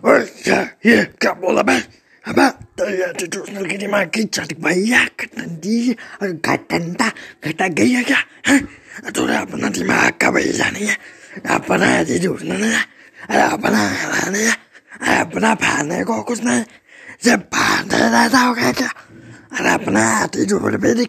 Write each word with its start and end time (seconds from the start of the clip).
और 0.00 0.20
क्या 0.44 0.60
ये 0.86 0.96
क्या 1.20 1.32
बोला 1.44 1.62
मैं 1.68 1.82
apa 2.22 2.54
terus 2.78 3.50
lagi 3.50 3.76
dimaki 3.82 4.30
cantik 4.30 4.62
banyak 4.62 5.10
nanti 5.34 5.90
katanta 6.38 7.10
kata 7.42 7.66
gaya 7.74 7.98
ya 7.98 8.20
atau 9.02 9.26
apa 9.26 9.58
nanti 9.58 9.82
maka 9.82 10.30
bayarnya 10.30 10.94
apa 11.42 11.74
nanti 11.82 12.22
tidur 12.22 12.38
nana 12.46 12.78
apa 13.26 13.66
nanti 13.74 14.38
ya 14.38 14.54
apa 15.18 15.36
nanti 15.42 16.06
kokus 16.06 16.46
nih 16.46 16.62
Jepang 17.18 17.90
tidak 17.90 18.30
tahu 18.30 18.54
kakak 18.54 18.94
ada 19.50 19.82
pernah 19.82 20.22
tidur 20.30 20.62
lebih 20.70 21.02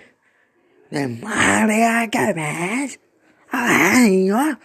Dan 0.88 1.20
mana 1.20 2.08
kabat? 2.08 2.96
Ayo. 3.52 4.56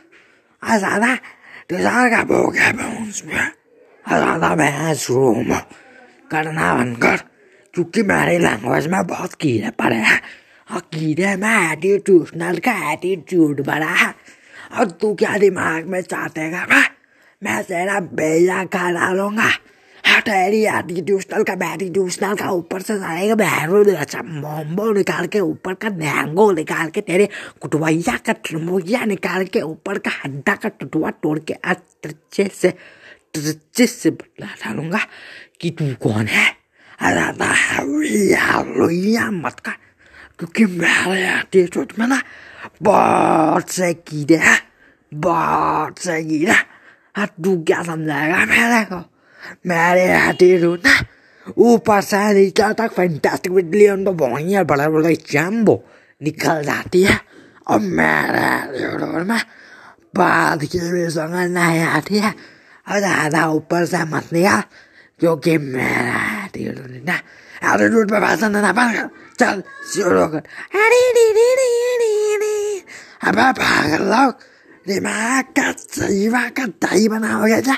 Asana. 0.63 1.19
Di 1.67 1.75
sana 1.75 2.07
kabu 2.07 2.55
kabu 2.55 2.87
semua. 3.11 3.51
Asana 4.07 4.55
bahas 4.55 5.03
rumah. 6.31 6.75
Karena 6.75 6.95
kan 6.97 7.19
क्योंकि 7.73 8.01
मेरे 8.03 8.37
language 8.39 8.87
में 8.87 9.05
बहुत 9.07 9.33
कीड़े 9.33 9.69
पड़े 9.79 9.95
हैं 9.95 10.21
और 10.67 10.79
कीड़े 10.91 11.35
में 11.39 11.71
एटीट्यूशनल 11.71 12.57
का 12.59 12.73
एटीट्यूड 12.91 13.61
बड़ा 13.65 13.93
है 14.01 14.13
और 14.77 14.89
तू 14.99 15.13
क्या 15.15 15.37
दिमाग 15.37 15.85
में 15.87 16.01
चाहतेगा 16.01 16.65
मैं 16.69 16.83
मैं 17.41 17.63
तेरा 17.63 17.99
बेजा 18.11 18.63
खा 18.67 18.89
डालूँगा 18.91 19.49
तेरी 20.21 20.59
एटीट्यूशनल 20.67 21.43
का 21.43 21.53
एटीट्यूशनल 21.73 22.35
का 22.35 22.49
ऊपर 22.51 22.81
से 22.81 22.97
का 22.99 23.35
बहरो 23.35 23.83
अच्छा 23.95 24.21
मोम्बो 24.23 24.91
निकाल 24.93 25.27
के 25.33 25.39
ऊपर 25.39 25.73
का 25.73 25.89
नैंगो 25.89 26.51
निकाल 26.51 26.89
के 26.89 27.01
तेरे 27.01 27.27
कुटवैया 27.61 28.17
का 28.25 28.33
ट्रमोया 28.45 29.03
निकाल 29.05 29.45
के 29.53 29.61
ऊपर 29.61 29.97
का 30.05 30.11
हड्डा 30.23 30.55
का 30.55 30.69
टटुआ 30.69 31.11
तोड़ 31.23 31.37
के 31.39 31.53
अच्छे 31.53 32.49
से 32.53 32.73
अच्छे 33.35 33.85
से 33.87 34.09
बतला 34.11 34.47
डालूँगा 34.63 34.99
कि 35.61 35.69
तू 35.79 35.93
कौन 36.01 36.27
है 36.27 36.45
हैवी 38.31 39.17
मत 39.43 39.59
कर 39.65 39.71
क्योंकि 40.39 40.65
मेरे 40.65 41.21
एटीट्यूड 41.29 41.93
में 41.99 42.07
ना 42.07 42.21
बहुत 42.83 43.69
से 43.69 43.93
कीड़े 43.93 44.35
हैं 44.37 44.59
बहुत 45.11 45.99
से 45.99 46.21
कीड़े 46.23 46.53
हाँ 47.15 47.27
तू 47.43 47.55
क्या 47.67 47.81
समझाएगा 47.83 48.45
मेरे 48.45 48.83
को 48.91 48.99
मेरे 49.67 50.05
एटीट्यूड 50.29 50.79
ना 50.85 50.99
ऊपर 51.57 52.01
से 52.01 52.21
नीचे 52.33 52.73
तक 52.73 52.93
फैंटास्टिक 52.95 53.51
मिलियन 53.51 54.05
तो 54.05 54.11
बहुत 54.13 54.67
बड़े 54.67 54.87
बड़े 54.87 55.15
जम्बो 55.31 55.83
निकल 56.21 56.63
जाती 56.63 57.03
है 57.03 57.19
और 57.67 57.79
मेरे 57.79 58.45
एटीट्यूड 58.53 59.27
में 59.27 59.39
बात 60.15 60.63
की 60.71 60.79
भी 60.91 61.09
समझ 61.09 61.49
नहीं 61.49 61.81
आती 61.81 62.17
है 62.19 62.33
और 62.91 62.99
ज़्यादा 62.99 63.45
ऊपर 63.49 63.85
से 63.85 64.03
मत 64.05 64.33
लिया 64.33 64.59
क्योंकि 65.19 65.57
मेरा 65.57 66.19
एटीट्यूड 66.45 67.03
ना 67.07 67.17
पे 67.63 68.19
भाषण 68.19 68.53
देना 68.53 68.71
बंद 68.73 68.95
कर 68.95 69.09
चल, 69.39 69.63
शुरू 69.93 70.25
कर। 70.27 70.41
अबे 73.29 73.51
पागल 73.53 74.03
लोग, 74.11 74.33
दिमाग 74.87 75.43
का 75.57 75.71
जीवा 75.71 76.47
का 76.49 76.65
दही 76.83 77.07
बनाओगे 77.09 77.61
क्या 77.61 77.77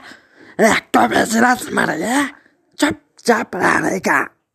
तो 0.93 1.07
बेसिलस 1.07 1.67
मर 1.73 1.91
गया, 1.97 2.23
चुपचाप 2.79 3.55
रहने 3.55 3.99
का। 3.99 4.19